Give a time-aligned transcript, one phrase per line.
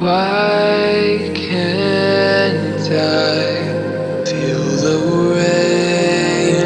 [0.00, 4.96] Why can't I feel the
[5.36, 6.56] rain?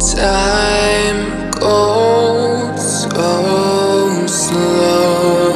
[0.00, 1.20] Time
[1.52, 5.52] goes so slow.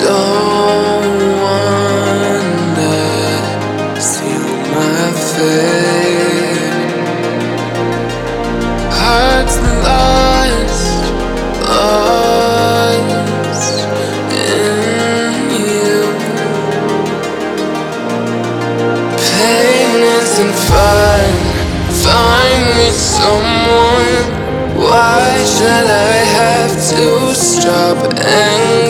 [0.00, 0.45] Don't
[24.88, 28.85] Why should I have to stop and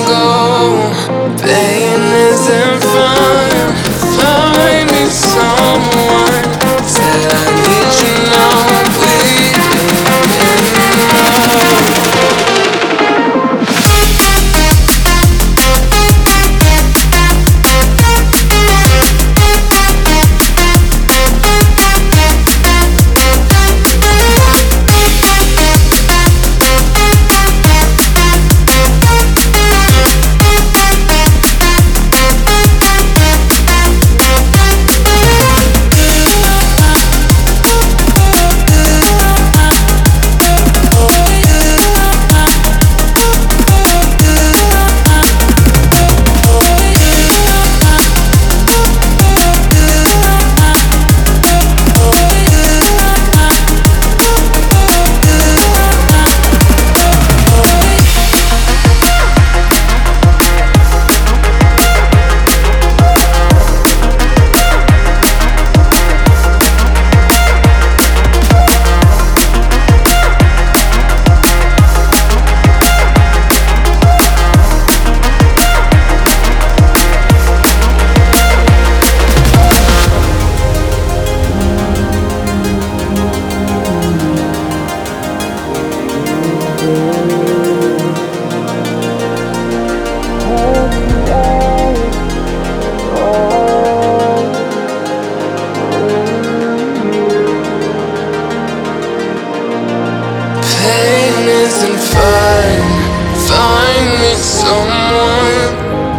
[104.67, 105.73] someone.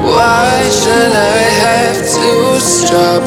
[0.08, 3.24] Why should I have to stop